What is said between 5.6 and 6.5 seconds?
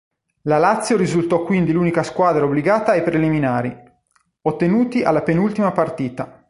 partita.